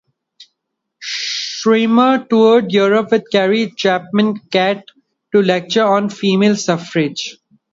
Schwimmer 0.99 2.25
toured 2.27 2.71
Europe 2.71 3.11
with 3.11 3.29
Carrie 3.31 3.71
Chapman 3.77 4.39
Catt 4.51 4.85
to 5.31 5.43
lecture 5.43 5.83
on 5.85 6.09
female 6.09 6.55
suffrage. 6.55 7.37